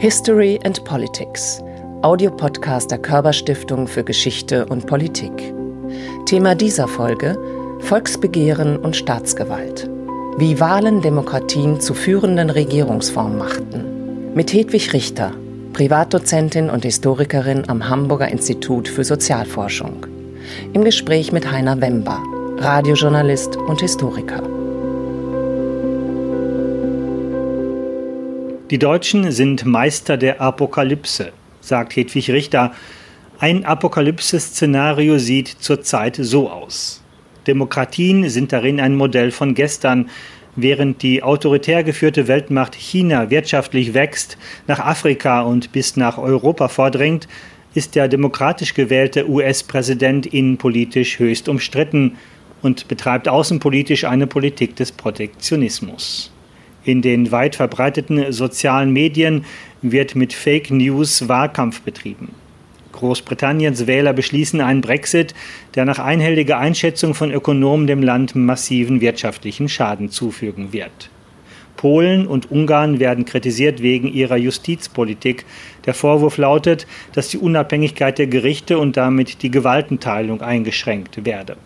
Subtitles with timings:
[0.00, 1.60] History and Politics,
[2.02, 5.52] Audiopodcast der Körperstiftung für Geschichte und Politik.
[6.24, 7.36] Thema dieser Folge:
[7.80, 9.90] Volksbegehren und Staatsgewalt.
[10.36, 14.34] Wie Wahlen Demokratien zu führenden Regierungsformen machten.
[14.34, 15.32] Mit Hedwig Richter,
[15.72, 20.06] Privatdozentin und Historikerin am Hamburger Institut für Sozialforschung.
[20.74, 22.22] Im Gespräch mit Heiner Wember,
[22.58, 24.57] Radiojournalist und Historiker.
[28.70, 31.32] Die Deutschen sind Meister der Apokalypse,
[31.62, 32.74] sagt Hedwig Richter.
[33.38, 37.02] Ein Apokalypse-Szenario sieht zurzeit so aus.
[37.46, 40.10] Demokratien sind darin ein Modell von gestern,
[40.54, 44.36] während die autoritär geführte Weltmacht China wirtschaftlich wächst,
[44.66, 47.26] nach Afrika und bis nach Europa vordringt,
[47.72, 52.18] ist der demokratisch gewählte US-Präsident innenpolitisch höchst umstritten
[52.60, 56.32] und betreibt außenpolitisch eine Politik des Protektionismus.
[56.88, 59.44] In den weit verbreiteten sozialen Medien
[59.82, 62.30] wird mit Fake News Wahlkampf betrieben.
[62.92, 65.34] Großbritanniens Wähler beschließen einen Brexit,
[65.74, 71.10] der nach einhelliger Einschätzung von Ökonomen dem Land massiven wirtschaftlichen Schaden zufügen wird.
[71.76, 75.44] Polen und Ungarn werden kritisiert wegen ihrer Justizpolitik.
[75.84, 81.58] Der Vorwurf lautet, dass die Unabhängigkeit der Gerichte und damit die Gewaltenteilung eingeschränkt werde.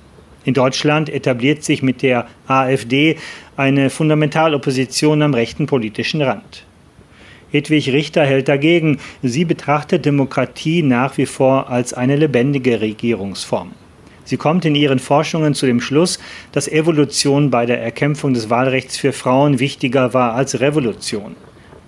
[0.44, 3.16] In Deutschland etabliert sich mit der AfD
[3.56, 6.64] eine Fundamentalopposition am rechten politischen Rand.
[7.52, 13.72] Hedwig Richter hält dagegen, sie betrachtet Demokratie nach wie vor als eine lebendige Regierungsform.
[14.24, 16.18] Sie kommt in ihren Forschungen zu dem Schluss,
[16.52, 21.36] dass Evolution bei der Erkämpfung des Wahlrechts für Frauen wichtiger war als Revolution.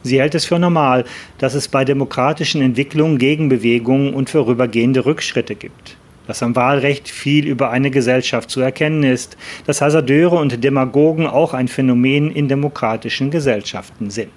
[0.03, 1.05] Sie hält es für normal,
[1.39, 5.97] dass es bei demokratischen Entwicklungen Gegenbewegungen und vorübergehende Rückschritte gibt.
[6.27, 9.37] Dass am Wahlrecht viel über eine Gesellschaft zu erkennen ist,
[9.67, 14.31] dass Hasardeure und Demagogen auch ein Phänomen in demokratischen Gesellschaften sind.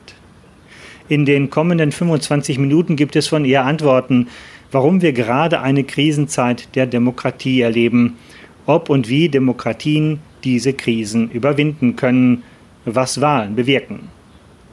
[1.10, 4.28] In den kommenden 25 Minuten gibt es von ihr Antworten,
[4.72, 8.18] warum wir gerade eine Krisenzeit der Demokratie erleben,
[8.66, 12.44] ob und wie Demokratien diese Krisen überwinden können,
[12.84, 14.10] was Wahlen bewirken.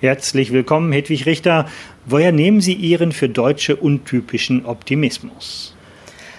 [0.00, 1.66] Herzlich willkommen, Hedwig Richter.
[2.04, 5.74] Woher nehmen Sie Ihren für Deutsche untypischen Optimismus?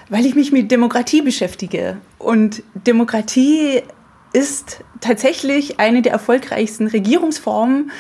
[0.10, 1.98] Weil ich mich mit Demokratie beschäftige.
[2.20, 3.82] Und Demokratie
[4.34, 7.92] ist tatsächlich eine der erfolgreichsten Regierungsformen,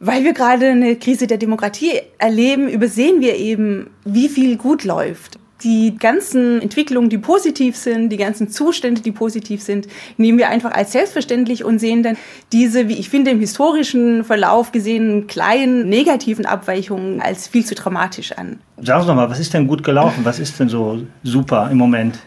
[0.00, 5.38] weil wir gerade eine Krise der Demokratie erleben, übersehen wir eben, wie viel gut läuft.
[5.62, 10.72] Die ganzen Entwicklungen, die positiv sind, die ganzen Zustände, die positiv sind, nehmen wir einfach
[10.72, 12.16] als selbstverständlich und sehen dann
[12.50, 18.32] diese, wie ich finde, im historischen Verlauf gesehen kleinen negativen Abweichungen als viel zu dramatisch
[18.32, 18.58] an.
[18.80, 20.24] Sagen Sie doch mal, was ist denn gut gelaufen?
[20.24, 22.18] Was ist denn so super im Moment?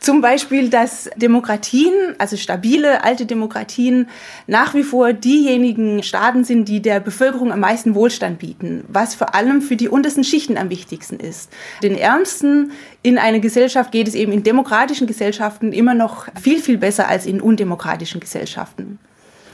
[0.00, 4.08] Zum Beispiel, dass Demokratien, also stabile alte Demokratien,
[4.48, 9.36] nach wie vor diejenigen Staaten sind, die der Bevölkerung am meisten Wohlstand bieten, was vor
[9.36, 11.50] allem für die untersten Schichten am wichtigsten ist.
[11.82, 12.72] Den Ärmsten
[13.02, 17.24] in einer Gesellschaft geht es eben in demokratischen Gesellschaften immer noch viel, viel besser als
[17.24, 18.98] in undemokratischen Gesellschaften.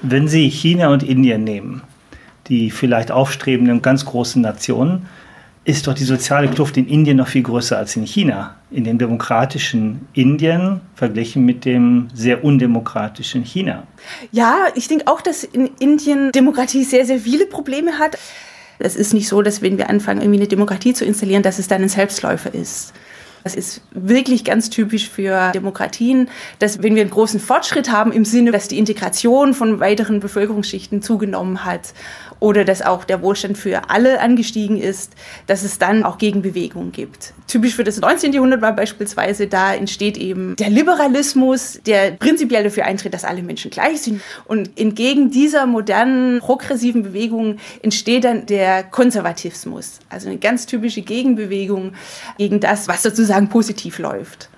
[0.00, 1.82] Wenn Sie China und Indien nehmen,
[2.48, 5.06] die vielleicht aufstrebenden ganz großen Nationen,
[5.65, 8.56] ist doch die soziale Kluft in Indien noch viel größer als in China.
[8.71, 13.82] In dem demokratischen Indien verglichen mit dem sehr undemokratischen China.
[14.32, 18.16] Ja, ich denke auch, dass in Indien Demokratie sehr, sehr viele Probleme hat.
[18.78, 21.69] Es ist nicht so, dass wenn wir anfangen, irgendwie eine Demokratie zu installieren, dass es
[21.69, 22.94] dann ein Selbstläufer ist.
[23.44, 26.28] Das ist wirklich ganz typisch für Demokratien,
[26.59, 31.00] dass wenn wir einen großen Fortschritt haben im Sinne, dass die Integration von weiteren Bevölkerungsschichten
[31.00, 31.94] zugenommen hat
[32.40, 35.12] oder dass auch der Wohlstand für alle angestiegen ist,
[35.46, 37.34] dass es dann auch Gegenbewegungen gibt.
[37.46, 38.32] Typisch für das 19.
[38.32, 43.70] Jahrhundert war beispielsweise, da entsteht eben der Liberalismus, der prinzipiell dafür eintritt, dass alle Menschen
[43.70, 44.22] gleich sind.
[44.46, 51.92] Und entgegen dieser modernen, progressiven Bewegung entsteht dann der Konservatismus, also eine ganz typische Gegenbewegung
[52.38, 54.48] gegen das, was sozusagen positiv läuft.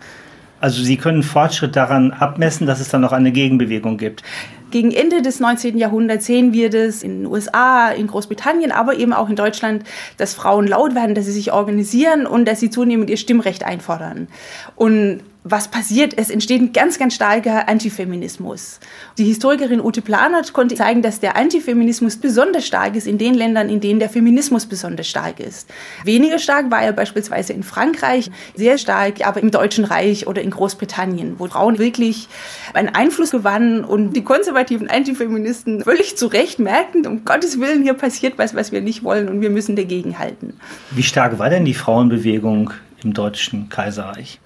[0.62, 4.23] Also Sie können Fortschritt daran abmessen, dass es dann noch eine Gegenbewegung gibt.
[4.70, 5.76] Gegen Ende des 19.
[5.76, 9.82] Jahrhunderts sehen wir das in den USA, in Großbritannien, aber eben auch in Deutschland,
[10.19, 14.29] dass Frauen laut werden, dass sie sich organisieren und dass sie zunehmend ihr Stimmrecht einfordern.
[14.76, 16.17] Und was passiert?
[16.17, 18.79] Es entsteht ein ganz, ganz starker Antifeminismus.
[19.19, 23.69] Die Historikerin Ute Planert konnte zeigen, dass der Antifeminismus besonders stark ist in den Ländern,
[23.69, 25.69] in denen der Feminismus besonders stark ist.
[26.05, 30.50] Weniger stark war er beispielsweise in Frankreich, sehr stark aber im Deutschen Reich oder in
[30.50, 32.29] Großbritannien, wo Frauen wirklich
[32.75, 37.95] einen Einfluss gewannen und die konservativen Antifeministen völlig zu Recht merkten, um Gottes Willen, hier
[37.95, 40.55] passiert was, was wir nicht wollen und wir müssen dagegen halten.
[40.93, 42.71] Wie stark war denn die Frauenbewegung
[43.04, 44.40] im Deutschen Kaiserreich?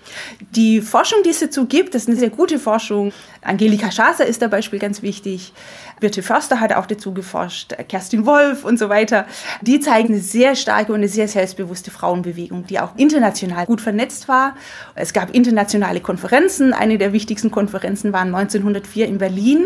[0.51, 3.13] Die Forschung, die es dazu gibt, ist eine sehr gute Forschung.
[3.43, 5.53] Angelika Schaser ist da Beispiel ganz wichtig.
[6.01, 9.27] Birte Förster hat auch dazu geforscht, Kerstin Wolf und so weiter.
[9.63, 14.29] Die zeigen eine sehr starke und eine sehr selbstbewusste Frauenbewegung, die auch international gut vernetzt
[14.29, 14.57] war.
[14.95, 16.73] Es gab internationale Konferenzen.
[16.73, 19.65] Eine der wichtigsten Konferenzen waren 1904 in Berlin.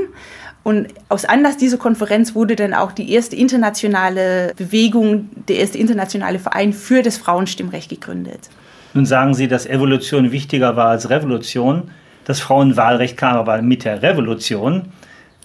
[0.63, 6.39] Und aus Anlass dieser Konferenz wurde dann auch die erste internationale Bewegung, der erste internationale
[6.39, 8.51] Verein für das Frauenstimmrecht gegründet.
[8.95, 11.91] Nun sagen Sie, dass Evolution wichtiger war als Revolution.
[12.25, 14.93] Das Frauenwahlrecht kam aber mit der Revolution,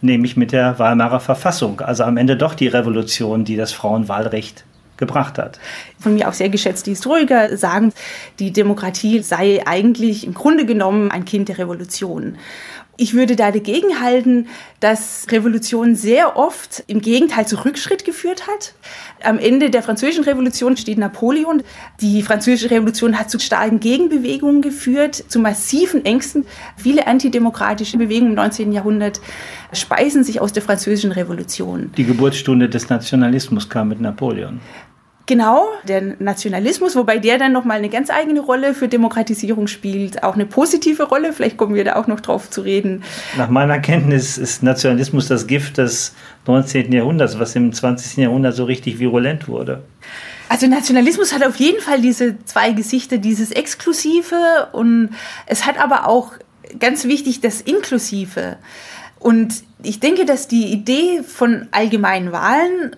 [0.01, 1.81] nämlich mit der Weimarer Verfassung.
[1.81, 4.65] Also am Ende doch die Revolution, die das Frauenwahlrecht
[4.97, 5.59] gebracht hat.
[5.99, 7.91] Von mir auch sehr geschätzte Historiker sagen,
[8.39, 12.37] die Demokratie sei eigentlich im Grunde genommen ein Kind der Revolution.
[12.97, 14.47] Ich würde da dagegen halten,
[14.79, 18.73] dass Revolution sehr oft im Gegenteil zu Rückschritt geführt hat.
[19.23, 21.63] Am Ende der Französischen Revolution steht Napoleon.
[21.99, 26.45] Die Französische Revolution hat zu starken Gegenbewegungen geführt, zu massiven Ängsten.
[26.77, 28.71] Viele antidemokratische Bewegungen im 19.
[28.71, 29.19] Jahrhundert
[29.73, 31.91] speisen sich aus der Französischen Revolution.
[31.97, 34.61] Die Geburtsstunde des Nationalismus kam mit Napoleon.
[35.27, 40.35] Genau, der Nationalismus, wobei der dann nochmal eine ganz eigene Rolle für Demokratisierung spielt, auch
[40.35, 43.03] eine positive Rolle, vielleicht kommen wir da auch noch drauf zu reden.
[43.35, 46.13] Nach meiner Kenntnis ist Nationalismus das Gift des
[46.45, 46.91] 19.
[46.91, 48.17] Jahrhunderts, was im 20.
[48.17, 49.83] Jahrhundert so richtig virulent wurde.
[50.47, 55.09] Also Nationalismus hat auf jeden Fall diese zwei Gesichter, dieses Exklusive und
[55.47, 56.33] es hat aber auch
[56.79, 58.57] ganz wichtig das Inklusive.
[59.17, 62.95] Und ich denke, dass die Idee von allgemeinen Wahlen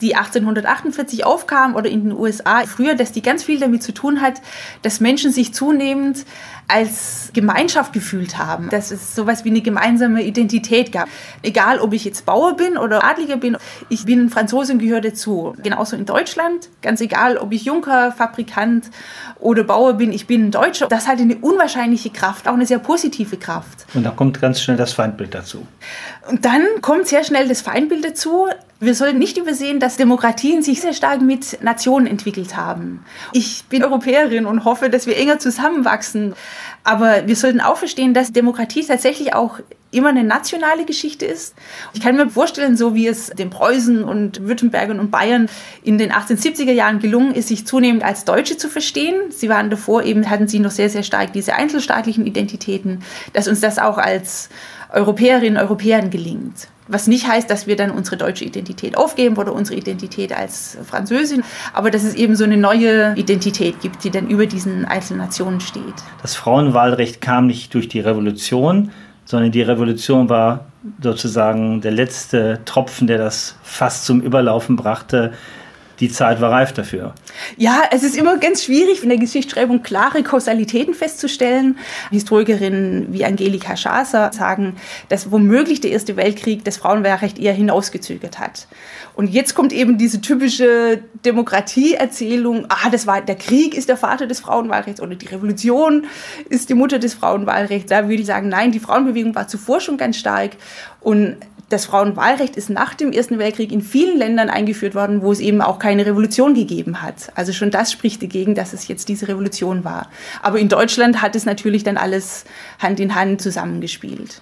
[0.00, 4.20] die 1848 aufkam oder in den USA früher, dass die ganz viel damit zu tun
[4.20, 4.40] hat,
[4.82, 6.24] dass Menschen sich zunehmend
[6.68, 11.08] als Gemeinschaft gefühlt haben, dass es sowas wie eine gemeinsame Identität gab.
[11.42, 13.56] Egal, ob ich jetzt Bauer bin oder Adliger bin,
[13.88, 15.54] ich bin Franzose und gehöre dazu.
[15.62, 18.90] Genauso in Deutschland, ganz egal, ob ich Junker, Fabrikant
[19.38, 20.88] oder Bauer bin, ich bin Deutscher.
[20.88, 23.86] Das hat eine unwahrscheinliche Kraft, auch eine sehr positive Kraft.
[23.94, 25.66] Und da kommt ganz schnell das Feindbild dazu.
[26.28, 28.48] Und dann kommt sehr schnell das Feindbild dazu.
[28.78, 33.04] Wir sollten nicht übersehen, dass Demokratien sich sehr stark mit Nationen entwickelt haben.
[33.32, 36.34] Ich bin Europäerin und hoffe, dass wir enger zusammenwachsen.
[36.84, 39.58] Aber wir sollten auch verstehen, dass Demokratie tatsächlich auch
[39.90, 41.54] immer eine nationale Geschichte ist.
[41.94, 45.48] Ich kann mir vorstellen, so wie es den Preußen und Württembergern und Bayern
[45.82, 49.30] in den 1870er Jahren gelungen ist, sich zunehmend als Deutsche zu verstehen.
[49.30, 53.02] Sie waren davor eben, hatten sie noch sehr, sehr stark diese einzelstaatlichen Identitäten,
[53.32, 54.48] dass uns das auch als
[54.92, 56.68] Europäerinnen und Europäern gelingt.
[56.88, 61.42] Was nicht heißt, dass wir dann unsere deutsche Identität aufgeben oder unsere Identität als Französin,
[61.72, 65.60] aber dass es eben so eine neue Identität gibt, die dann über diesen einzelnen Nationen
[65.60, 65.82] steht.
[66.22, 68.90] Das Frauenwahlrecht kam nicht durch die Revolution,
[69.24, 70.66] sondern die Revolution war
[71.02, 75.32] sozusagen der letzte Tropfen, der das fast zum Überlaufen brachte
[76.00, 77.14] die Zeit war reif dafür.
[77.56, 81.78] Ja, es ist immer ganz schwierig, in der Geschichtsschreibung klare Kausalitäten festzustellen.
[82.10, 84.76] Historikerinnen wie Angelika Schaser sagen,
[85.08, 88.66] dass womöglich der Erste Weltkrieg das Frauenwahlrecht eher hinausgezögert hat.
[89.14, 94.26] Und jetzt kommt eben diese typische Demokratieerzählung, ah, das war, der Krieg ist der Vater
[94.26, 96.06] des Frauenwahlrechts oder die Revolution
[96.50, 97.88] ist die Mutter des Frauenwahlrechts.
[97.88, 100.52] Da würde ich sagen, nein, die Frauenbewegung war zuvor schon ganz stark
[101.00, 101.36] und
[101.68, 105.60] das Frauenwahlrecht ist nach dem Ersten Weltkrieg in vielen Ländern eingeführt worden, wo es eben
[105.60, 107.32] auch keine Revolution gegeben hat.
[107.34, 110.08] Also schon das spricht dagegen, dass es jetzt diese Revolution war.
[110.42, 112.44] Aber in Deutschland hat es natürlich dann alles
[112.78, 114.40] Hand in Hand zusammengespielt.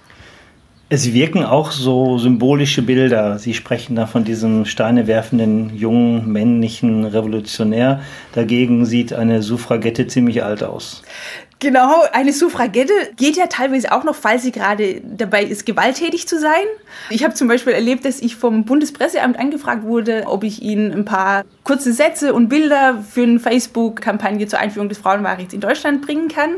[0.87, 3.39] Es wirken auch so symbolische Bilder.
[3.39, 8.01] Sie sprechen da von diesem steinewerfenden, jungen, männlichen Revolutionär.
[8.33, 11.01] Dagegen sieht eine Suffragette ziemlich alt aus.
[11.59, 16.37] Genau, eine Suffragette geht ja teilweise auch noch, falls sie gerade dabei ist, gewalttätig zu
[16.37, 16.65] sein.
[17.09, 21.05] Ich habe zum Beispiel erlebt, dass ich vom Bundespresseamt angefragt wurde, ob ich ihnen ein
[21.05, 26.27] paar kurze Sätze und Bilder für eine Facebook-Kampagne zur Einführung des Frauenwahlrechts in Deutschland bringen
[26.27, 26.57] kann.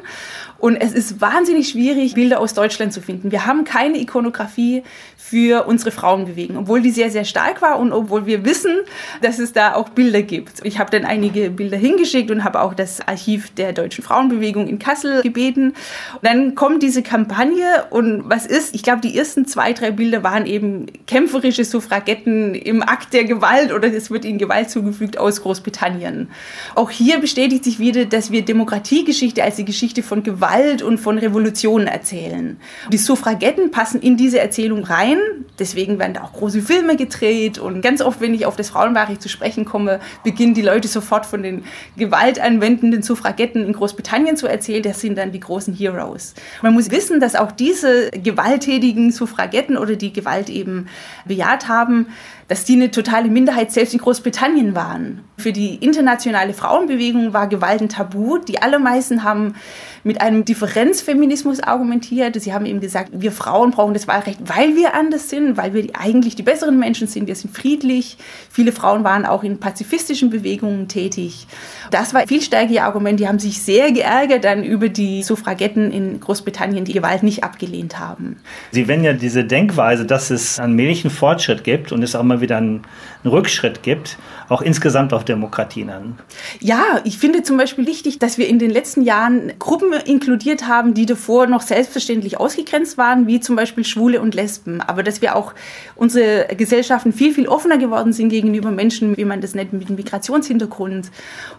[0.60, 3.32] Und es ist wahnsinnig schwierig, Bilder aus Deutschland zu finden.
[3.32, 4.84] Wir haben keine Ikonografie
[5.16, 8.78] für unsere Frauenbewegung, obwohl die sehr, sehr stark war und obwohl wir wissen,
[9.22, 10.62] dass es da auch Bilder gibt.
[10.64, 14.80] Ich habe dann einige Bilder hingeschickt und habe auch das Archiv der deutschen Frauenbewegung in
[14.80, 15.74] Kassel gebeten.
[16.14, 18.74] Und dann kommt diese Kampagne und was ist?
[18.74, 23.74] Ich glaube, die ersten zwei, drei Bilder waren eben kämpferische Suffragetten im Akt der Gewalt
[23.74, 26.30] oder es wird ihnen Gewalt zugefügt aus Großbritannien.
[26.74, 30.98] Auch hier bestätigt sich wieder, dass wir Demokratiegeschichte als die Geschichte von Gewalt Gewalt und
[30.98, 32.58] von Revolutionen erzählen.
[32.92, 35.18] Die Suffragetten passen in diese Erzählung rein,
[35.60, 39.22] deswegen werden da auch große Filme gedreht und ganz oft, wenn ich auf das Frauenwahlrecht
[39.22, 41.64] zu sprechen komme, beginnen die Leute sofort von den
[41.98, 46.34] gewaltanwendenden Suffragetten in Großbritannien zu erzählen das sind dann die großen Heroes.
[46.62, 50.88] Man muss wissen, dass auch diese gewalttätigen Suffragetten oder die Gewalt eben
[51.26, 52.08] bejaht haben,
[52.48, 55.22] dass die eine totale Minderheit selbst in Großbritannien waren.
[55.38, 58.38] Für die internationale Frauenbewegung war Gewalt ein Tabu.
[58.40, 59.56] Die allermeisten haben
[60.04, 62.42] mit einem Differenzfeminismus argumentiert.
[62.42, 65.84] Sie haben eben gesagt, wir Frauen brauchen das Wahlrecht, weil wir anders sind, weil wir
[65.84, 67.28] die, eigentlich die besseren Menschen sind.
[67.28, 68.18] Wir sind friedlich.
[68.50, 71.46] Viele Frauen waren auch in pazifistischen Bewegungen tätig.
[71.92, 73.20] Das war viel stärkere Argument.
[73.20, 78.00] Die haben sich sehr geärgert dann über die Suffragetten in Großbritannien, die Gewalt nicht abgelehnt
[78.00, 78.38] haben.
[78.72, 82.58] Sie wenden ja diese Denkweise, dass es allmählichen Fortschritt gibt und es auch mal wieder
[82.58, 82.84] einen,
[83.24, 84.18] einen Rückschritt gibt,
[84.50, 86.20] auch insgesamt auf Demokratien an.
[86.60, 90.94] Ja, ich finde zum Beispiel wichtig, dass wir in den letzten Jahren Gruppen inkludiert haben,
[90.94, 94.82] die davor noch selbstverständlich ausgegrenzt waren, wie zum Beispiel Schwule und Lesben.
[94.82, 95.54] Aber dass wir auch
[95.96, 101.12] unsere Gesellschaften viel, viel offener geworden sind gegenüber Menschen, wie man das nennt, mit Migrationshintergrund.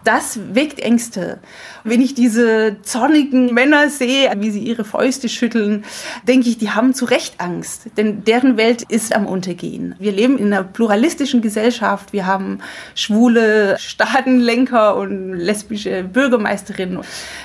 [0.03, 1.39] Das weckt Ängste.
[1.83, 5.83] Wenn ich diese zornigen Männer sehe, wie sie ihre Fäuste schütteln,
[6.27, 9.95] denke ich, die haben zu Recht Angst, denn deren Welt ist am Untergehen.
[9.99, 12.13] Wir leben in einer pluralistischen Gesellschaft.
[12.13, 12.59] Wir haben
[12.95, 16.99] schwule Staatenlenker und lesbische Bürgermeisterinnen.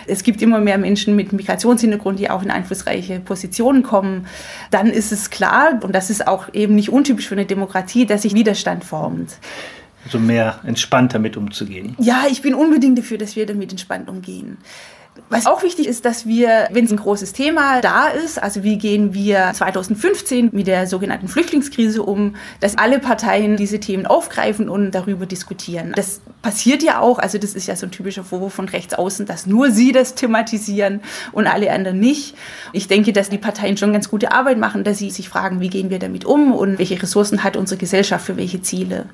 [0.06, 4.26] Es gibt immer mehr Menschen mit Migrationshintergrund, die auch in einflussreiche Positionen kommen.
[4.70, 8.22] Dann ist es klar, und das ist auch eben nicht untypisch für eine Demokratie, dass
[8.22, 9.38] sich Widerstand formt
[10.08, 11.96] so mehr entspannt damit umzugehen.
[11.98, 14.58] Ja, ich bin unbedingt dafür, dass wir damit entspannt umgehen.
[15.30, 18.78] Was auch wichtig ist, dass wir, wenn es ein großes Thema da ist, also wie
[18.78, 24.90] gehen wir 2015 mit der sogenannten Flüchtlingskrise um, dass alle Parteien diese Themen aufgreifen und
[24.90, 25.92] darüber diskutieren.
[25.94, 29.24] Das passiert ja auch, also das ist ja so ein typischer Vorwurf von rechts außen,
[29.26, 31.00] dass nur sie das thematisieren
[31.32, 32.36] und alle anderen nicht.
[32.72, 35.68] Ich denke, dass die Parteien schon ganz gute Arbeit machen, dass sie sich fragen, wie
[35.68, 39.06] gehen wir damit um und welche Ressourcen hat unsere Gesellschaft für welche Ziele.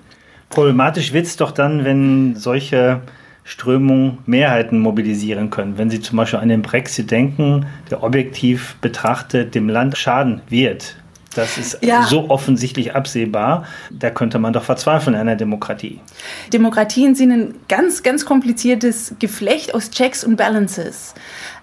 [0.49, 3.03] Problematisch wird es doch dann, wenn solche
[3.45, 5.79] Strömungen Mehrheiten mobilisieren können.
[5.79, 10.97] Wenn Sie zum Beispiel an den Brexit denken, der objektiv betrachtet dem Land schaden wird.
[11.35, 12.03] Das ist ja.
[12.03, 13.65] so offensichtlich absehbar.
[13.91, 16.01] Da könnte man doch verzweifeln in einer Demokratie.
[16.53, 21.15] Demokratien sind ein ganz, ganz kompliziertes Geflecht aus Checks und Balances.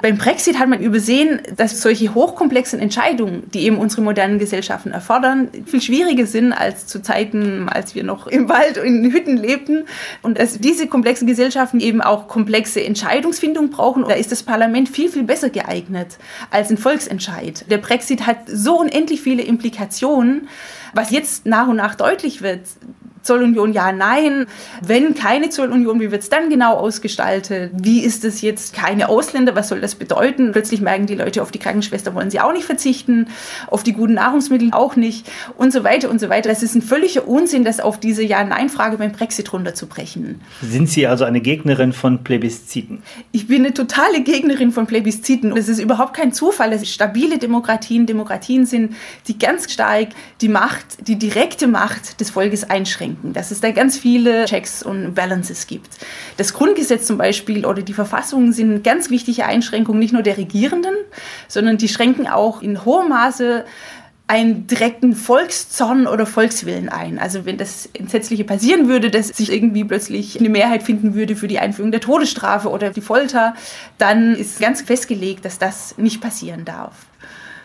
[0.02, 5.50] Beim Brexit hat man übersehen, dass solche hochkomplexen Entscheidungen, die eben unsere modernen Gesellschaften erfordern,
[5.66, 9.86] viel schwieriger sind als zu Zeiten, als wir noch im Wald und in Hütten lebten.
[10.22, 14.04] Und dass diese komplexen Gesellschaften eben auch komplexe Entscheidungsfindung brauchen.
[14.08, 16.18] Da ist das Parlament viel, viel besser geeignet
[16.52, 17.66] als ein Volksentscheid.
[17.72, 20.48] Der Brexit hat so unendlich viele Implikationen,
[20.94, 22.62] was jetzt nach und nach deutlich wird.
[23.28, 24.48] Zollunion ja, nein.
[24.82, 27.72] Wenn keine Zollunion, wie wird es dann genau ausgestaltet?
[27.74, 29.56] Wie ist es jetzt keine Ausländer?
[29.56, 30.54] Was soll das bedeuten?
[30.54, 33.28] Plötzlich merken die Leute, auf die Krankenschwester wollen sie auch nicht verzichten,
[33.68, 36.50] auf die guten Nahrungsmittel auch nicht und so weiter und so weiter.
[36.50, 40.42] Das ist ein völliger Unsinn, das auf diese Ja-Nein-Frage beim Brexit runterzubrechen.
[40.62, 43.04] Sind Sie also eine Gegnerin von Plebisziten?
[43.34, 45.56] Ich bin eine totale Gegnerin von Plebisziten.
[45.58, 48.96] Es ist überhaupt kein Zufall, dass stabile Demokratien Demokratien sind,
[49.28, 53.72] die ganz stark die Macht, die direkte Macht des Volkes einschränken denken, dass es da
[53.72, 55.90] ganz viele Checks und Balances gibt.
[56.38, 60.96] Das Grundgesetz zum Beispiel oder die Verfassungen sind ganz wichtige Einschränkungen nicht nur der Regierenden,
[61.48, 63.66] sondern die schränken auch in hohem Maße
[64.30, 67.18] einen direkten Volkszorn oder Volkswillen ein.
[67.18, 71.48] Also wenn das Entsetzliche passieren würde, dass sich irgendwie plötzlich eine Mehrheit finden würde für
[71.48, 73.56] die Einführung der Todesstrafe oder die Folter,
[73.98, 77.06] dann ist ganz festgelegt, dass das nicht passieren darf.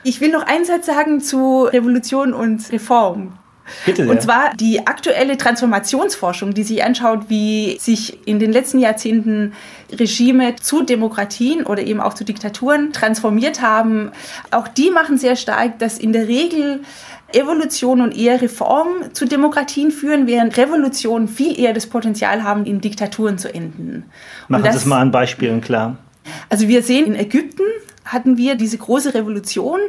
[0.04, 3.38] Ich will noch einen Satz sagen zu Revolution und Reform.
[3.86, 4.10] Bitte sehr.
[4.10, 9.52] Und zwar die aktuelle Transformationsforschung, die sich anschaut, wie sich in den letzten Jahrzehnten
[9.92, 14.12] Regime zu Demokratien oder eben auch zu Diktaturen transformiert haben.
[14.50, 16.80] Auch die machen sehr stark, dass in der Regel
[17.34, 22.80] Evolution und eher Reform zu Demokratien führen, während Revolutionen viel eher das Potenzial haben, in
[22.80, 24.04] Diktaturen zu enden.
[24.48, 25.96] Machen Sie das mal an Beispielen klar.
[26.48, 27.62] Also wir sehen in Ägypten
[28.04, 29.80] hatten wir diese große Revolution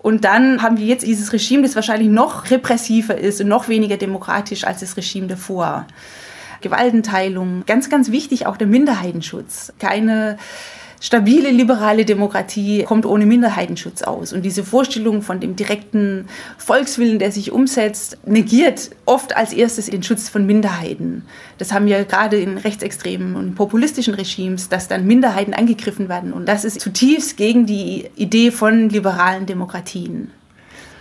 [0.00, 3.96] und dann haben wir jetzt dieses Regime, das wahrscheinlich noch repressiver ist und noch weniger
[3.96, 5.86] demokratisch als das Regime davor.
[6.60, 9.72] Gewaltenteilung, ganz, ganz wichtig auch der Minderheitenschutz.
[9.78, 10.38] Keine
[11.00, 14.32] stabile liberale Demokratie kommt ohne Minderheitenschutz aus.
[14.32, 16.26] Und diese Vorstellung von dem direkten
[16.56, 21.24] Volkswillen, der sich umsetzt, negiert oft als erstes den Schutz von Minderheiten.
[21.58, 26.32] Das haben wir gerade in rechtsextremen und populistischen Regimes, dass dann Minderheiten angegriffen werden.
[26.32, 30.30] Und das ist zutiefst gegen die Idee von liberalen Demokratien.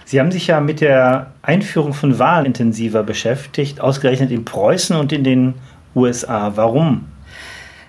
[0.05, 5.11] Sie haben sich ja mit der Einführung von Wahlen intensiver beschäftigt, ausgerechnet in Preußen und
[5.11, 5.55] in den
[5.95, 6.53] USA.
[6.55, 7.05] Warum?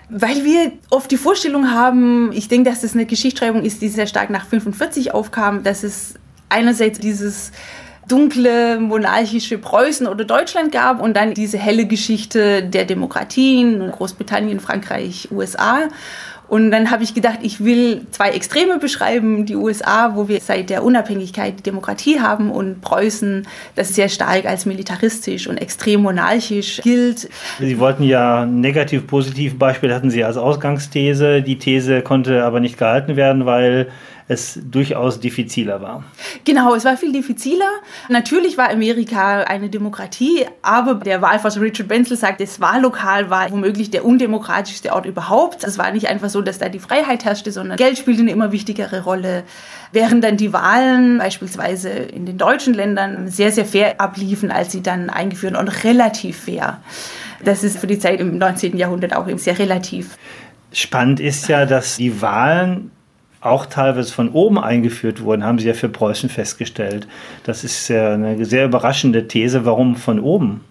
[0.09, 4.07] Weil wir oft die Vorstellung haben, ich denke, dass das eine Geschichtsschreibung ist, die sehr
[4.07, 6.15] stark nach 45 aufkam, dass es
[6.49, 7.51] einerseits dieses
[8.07, 15.29] dunkle monarchische Preußen oder Deutschland gab und dann diese helle Geschichte der Demokratien, Großbritannien, Frankreich,
[15.31, 15.89] USA.
[16.49, 19.45] Und dann habe ich gedacht, ich will zwei Extreme beschreiben.
[19.45, 24.65] Die USA, wo wir seit der Unabhängigkeit Demokratie haben und Preußen, das sehr stark als
[24.65, 27.29] militaristisch und extrem monarchisch gilt.
[27.59, 31.43] Sie wollten ja negativ-positiv Beispiel hatten Sie als Ausgangsthese.
[31.43, 33.87] Die These konnte aber nicht gehalten werden, weil
[34.29, 36.03] es durchaus diffiziler war.
[36.45, 37.67] Genau, es war viel diffiziler.
[38.09, 43.89] Natürlich war Amerika eine Demokratie, aber der Wahlforscher Richard Benzel sagt, das Wahllokal war womöglich
[43.89, 45.63] der undemokratischste Ort überhaupt.
[45.63, 48.51] Es war nicht einfach so, dass da die Freiheit herrschte, sondern Geld spielte eine immer
[48.51, 49.43] wichtigere Rolle.
[49.93, 54.83] Während dann die Wahlen beispielsweise in den deutschen Ländern sehr, sehr fair abliefen, als sie
[54.83, 56.81] dann eingeführt und relativ fair.
[57.43, 58.77] Das ist für die Zeit im 19.
[58.77, 60.19] Jahrhundert auch eben sehr relativ.
[60.71, 62.91] Spannend ist ja, dass die Wahlen
[63.41, 67.07] auch teilweise von oben eingeführt wurden, haben sie ja für Preußen festgestellt.
[67.43, 69.65] Das ist ja eine sehr überraschende These.
[69.65, 70.61] Warum von oben?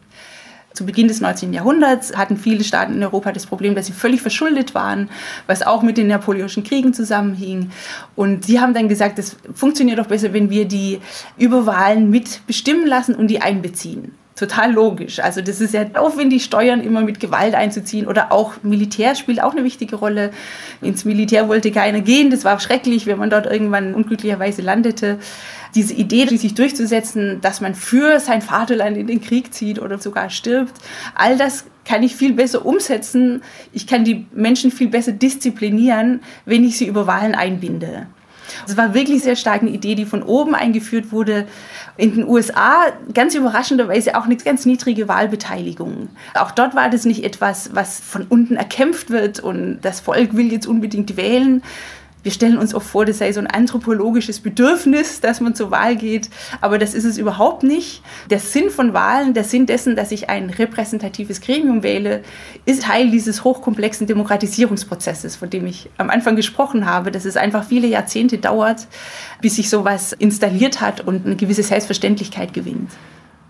[0.75, 1.53] Zu Beginn des 19.
[1.53, 5.09] Jahrhunderts hatten viele Staaten in Europa das Problem, dass sie völlig verschuldet waren,
[5.47, 7.71] was auch mit den Napoleonischen Kriegen zusammenhing.
[8.15, 11.01] Und sie haben dann gesagt, es funktioniert doch besser, wenn wir die
[11.37, 15.21] Überwahlen mitbestimmen lassen und die einbeziehen total logisch.
[15.21, 19.53] Also das ist ja aufwendig, Steuern immer mit Gewalt einzuziehen oder auch Militär spielt auch
[19.53, 20.31] eine wichtige Rolle.
[20.81, 25.19] Ins Militär wollte keiner gehen, das war schrecklich, wenn man dort irgendwann unglücklicherweise landete.
[25.75, 30.31] Diese Idee, sich durchzusetzen, dass man für sein Vaterland in den Krieg zieht oder sogar
[30.31, 30.75] stirbt,
[31.15, 33.43] all das kann ich viel besser umsetzen.
[33.73, 38.07] Ich kann die Menschen viel besser disziplinieren, wenn ich sie über Wahlen einbinde.
[38.67, 41.47] Es war wirklich sehr stark eine Idee, die von oben eingeführt wurde.
[41.97, 46.09] In den USA ganz überraschenderweise auch eine ganz niedrige Wahlbeteiligung.
[46.35, 50.53] Auch dort war das nicht etwas, was von unten erkämpft wird und das Volk will
[50.53, 51.63] jetzt unbedingt wählen,
[52.23, 55.97] wir stellen uns oft vor, das sei so ein anthropologisches Bedürfnis, dass man zur Wahl
[55.97, 56.29] geht,
[56.61, 58.03] aber das ist es überhaupt nicht.
[58.29, 62.23] Der Sinn von Wahlen, der Sinn dessen, dass ich ein repräsentatives Gremium wähle,
[62.65, 67.65] ist Teil dieses hochkomplexen Demokratisierungsprozesses, von dem ich am Anfang gesprochen habe, dass es einfach
[67.65, 68.89] viele Jahrzehnte dauert,
[69.41, 72.91] bis sich sowas installiert hat und eine gewisse Selbstverständlichkeit gewinnt.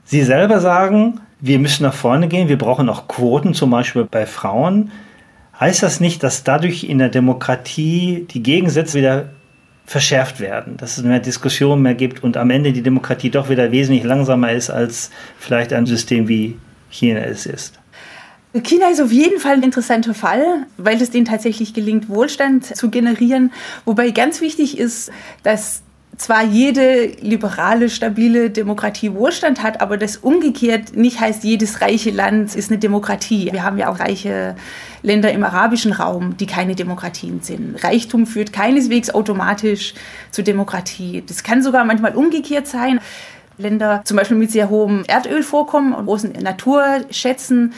[0.04, 4.26] Sie selber sagen, wir müssen nach vorne gehen, wir brauchen auch Quoten, zum Beispiel bei
[4.26, 4.90] Frauen.
[5.60, 9.30] Heißt das nicht, dass dadurch in der Demokratie die Gegensätze wieder
[9.86, 13.72] verschärft werden, dass es mehr Diskussionen mehr gibt und am Ende die Demokratie doch wieder
[13.72, 16.58] wesentlich langsamer ist als vielleicht ein System wie
[16.90, 17.78] China es ist?
[18.62, 22.90] China ist auf jeden Fall ein interessanter Fall, weil es denen tatsächlich gelingt, Wohlstand zu
[22.90, 23.52] generieren.
[23.84, 25.10] Wobei ganz wichtig ist,
[25.42, 25.82] dass
[26.16, 32.56] zwar jede liberale, stabile Demokratie Wohlstand hat, aber das umgekehrt nicht heißt, jedes reiche Land
[32.56, 33.50] ist eine Demokratie.
[33.52, 34.56] Wir haben ja auch reiche
[35.02, 37.82] Länder im arabischen Raum, die keine Demokratien sind.
[37.84, 39.94] Reichtum führt keineswegs automatisch
[40.32, 41.22] zu Demokratie.
[41.26, 43.00] Das kann sogar manchmal umgekehrt sein.
[43.58, 47.74] Länder zum Beispiel mit sehr hohem Erdölvorkommen und großen Naturschätzen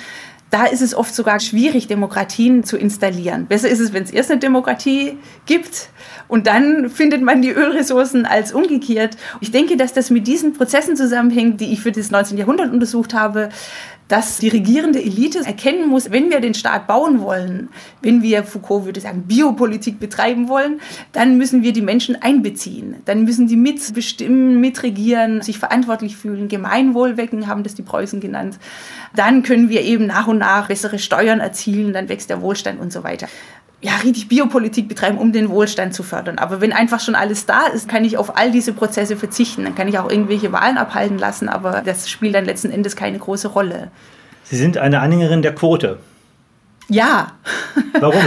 [0.50, 3.46] da ist es oft sogar schwierig, Demokratien zu installieren.
[3.46, 5.88] Besser ist es, wenn es erst eine Demokratie gibt
[6.26, 9.16] und dann findet man die Ölressourcen als umgekehrt.
[9.40, 12.36] Ich denke, dass das mit diesen Prozessen zusammenhängt, die ich für das 19.
[12.36, 13.48] Jahrhundert untersucht habe,
[14.10, 17.68] dass die regierende Elite erkennen muss, wenn wir den Staat bauen wollen,
[18.02, 20.80] wenn wir, Foucault würde sagen, Biopolitik betreiben wollen,
[21.12, 22.96] dann müssen wir die Menschen einbeziehen.
[23.04, 28.58] Dann müssen die mitbestimmen, mitregieren, sich verantwortlich fühlen, Gemeinwohl wecken, haben das die Preußen genannt.
[29.14, 32.92] Dann können wir eben nach und nach bessere Steuern erzielen, dann wächst der Wohlstand und
[32.92, 33.28] so weiter
[33.82, 36.38] ja, richtig Biopolitik betreiben, um den Wohlstand zu fördern.
[36.38, 39.64] Aber wenn einfach schon alles da ist, kann ich auf all diese Prozesse verzichten.
[39.64, 43.18] Dann kann ich auch irgendwelche Wahlen abhalten lassen, aber das spielt dann letzten Endes keine
[43.18, 43.90] große Rolle.
[44.44, 45.98] Sie sind eine Anhängerin der Quote.
[46.90, 47.32] Ja.
[47.98, 48.14] Warum?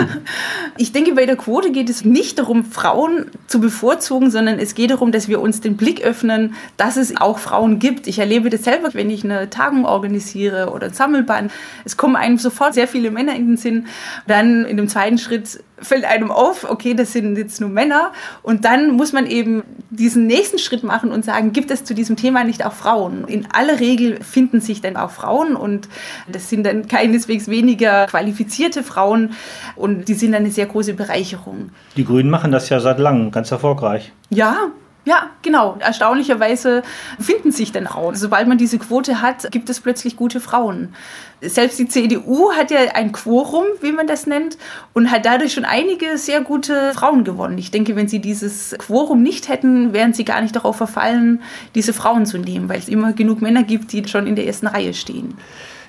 [0.75, 4.89] Ich denke, bei der Quote geht es nicht darum, Frauen zu bevorzugen, sondern es geht
[4.89, 8.07] darum, dass wir uns den Blick öffnen, dass es auch Frauen gibt.
[8.07, 11.51] Ich erlebe das selber, wenn ich eine Tagung organisiere oder ein Sammelband.
[11.85, 13.85] Es kommen einem sofort sehr viele Männer in den Sinn.
[14.25, 18.11] Dann in dem zweiten Schritt fällt einem auf, okay, das sind jetzt nur Männer.
[18.41, 22.15] Und dann muss man eben diesen nächsten Schritt machen und sagen, gibt es zu diesem
[22.15, 23.25] Thema nicht auch Frauen?
[23.27, 25.87] In aller Regel finden sich dann auch Frauen und
[26.27, 29.33] das sind dann keineswegs weniger qualifizierte Frauen
[29.75, 31.69] und die sind eine sehr große Bereicherung.
[31.95, 34.11] Die Grünen machen das ja seit langem ganz erfolgreich.
[34.29, 34.71] Ja,
[35.05, 35.77] ja, genau.
[35.79, 36.81] Erstaunlicherweise
[37.19, 38.15] finden sich dann Frauen.
[38.15, 40.95] Sobald man diese Quote hat, gibt es plötzlich gute Frauen.
[41.41, 44.57] Selbst die CDU hat ja ein Quorum, wie man das nennt,
[44.93, 47.57] und hat dadurch schon einige sehr gute Frauen gewonnen.
[47.57, 51.41] Ich denke, wenn sie dieses Quorum nicht hätten, wären sie gar nicht darauf verfallen,
[51.75, 54.67] diese Frauen zu nehmen, weil es immer genug Männer gibt, die schon in der ersten
[54.67, 55.35] Reihe stehen.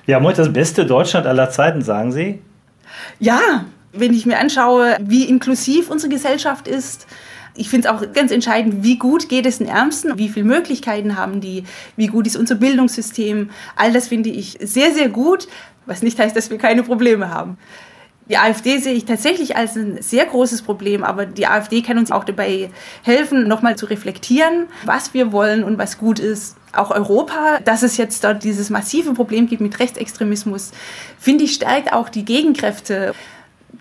[0.09, 2.39] Haben heute das beste Deutschland aller Zeiten, sagen Sie?
[3.19, 7.07] Ja, wenn ich mir anschaue, wie inklusiv unsere Gesellschaft ist,
[7.55, 11.17] ich finde es auch ganz entscheidend, wie gut geht es den Ärmsten, wie viele Möglichkeiten
[11.17, 11.63] haben die,
[11.95, 13.49] wie gut ist unser Bildungssystem.
[13.75, 15.47] All das finde ich sehr, sehr gut,
[15.85, 17.57] was nicht heißt, dass wir keine Probleme haben.
[18.27, 22.11] Die AfD sehe ich tatsächlich als ein sehr großes Problem, aber die AfD kann uns
[22.11, 22.71] auch dabei
[23.03, 26.57] helfen, nochmal zu reflektieren, was wir wollen und was gut ist.
[26.73, 30.71] Auch Europa, dass es jetzt dort dieses massive Problem gibt mit Rechtsextremismus,
[31.19, 33.13] finde ich, stärkt auch die Gegenkräfte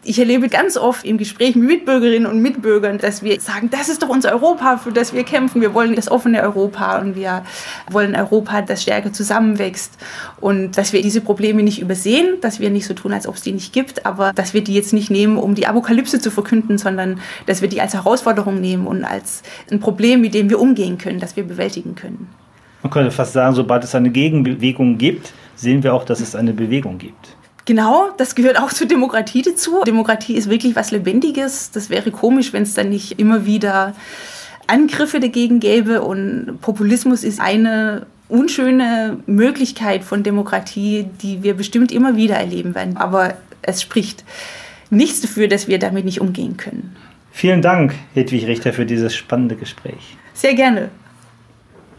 [0.02, 4.02] ich erlebe ganz oft im Gespräch mit Mitbürgerinnen und Mitbürgern, dass wir sagen, das ist
[4.02, 5.60] doch unser Europa, für das wir kämpfen.
[5.60, 7.44] Wir wollen das offene Europa und wir
[7.90, 9.92] wollen Europa, das stärker zusammenwächst
[10.40, 13.42] und dass wir diese Probleme nicht übersehen, dass wir nicht so tun, als ob es
[13.42, 16.78] die nicht gibt, aber dass wir die jetzt nicht nehmen, um die Apokalypse zu verkünden,
[16.78, 20.98] sondern dass wir die als Herausforderung nehmen und als ein Problem, mit dem wir umgehen
[20.98, 22.28] können, das wir bewältigen können.
[22.82, 26.52] Man könnte fast sagen, sobald es eine Gegenbewegung gibt, sehen wir auch, dass es eine
[26.52, 27.33] Bewegung gibt.
[27.66, 29.82] Genau, das gehört auch zur Demokratie dazu.
[29.86, 31.70] Demokratie ist wirklich was Lebendiges.
[31.70, 33.94] Das wäre komisch, wenn es dann nicht immer wieder
[34.66, 36.02] Angriffe dagegen gäbe.
[36.02, 42.98] Und Populismus ist eine unschöne Möglichkeit von Demokratie, die wir bestimmt immer wieder erleben werden.
[42.98, 44.24] Aber es spricht
[44.90, 46.94] nichts dafür, dass wir damit nicht umgehen können.
[47.32, 50.16] Vielen Dank, Hedwig Richter, für dieses spannende Gespräch.
[50.34, 50.90] Sehr gerne.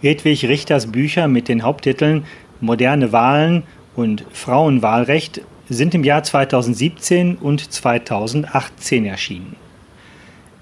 [0.02, 2.26] Hedwig Richters Bücher mit den Haupttiteln
[2.62, 3.64] Moderne Wahlen
[3.96, 9.56] und Frauenwahlrecht sind im Jahr 2017 und 2018 erschienen.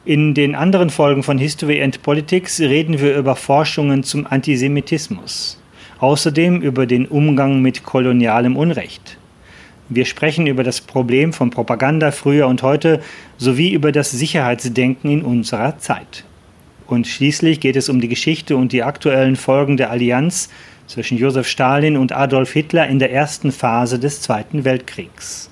[0.05, 5.61] In den anderen Folgen von History and Politics reden wir über Forschungen zum Antisemitismus,
[5.99, 9.17] außerdem über den Umgang mit kolonialem Unrecht.
[9.89, 13.01] Wir sprechen über das Problem von Propaganda früher und heute
[13.37, 16.25] sowie über das Sicherheitsdenken in unserer Zeit.
[16.87, 20.49] Und schließlich geht es um die Geschichte und die aktuellen Folgen der Allianz
[20.87, 25.49] zwischen Josef Stalin und Adolf Hitler in der ersten Phase des Zweiten Weltkriegs.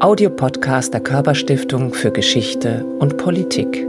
[0.00, 3.86] Audiopodcast der Körperstiftung für Geschichte und Politik.